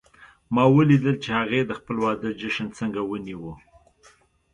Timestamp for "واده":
2.03-2.29